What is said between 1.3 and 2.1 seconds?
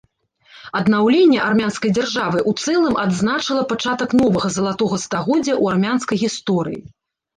армянскай